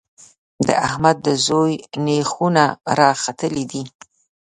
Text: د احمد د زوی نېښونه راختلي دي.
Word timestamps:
د 0.67 0.69
احمد 0.87 1.17
د 1.25 1.27
زوی 1.45 1.73
نېښونه 2.05 2.65
راختلي 2.99 3.63
دي. 3.71 3.83